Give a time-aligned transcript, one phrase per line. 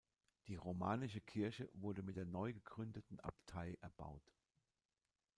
[0.47, 4.33] Die romanische Kirche wurde mit der neu gegründeten Abtei erbaut.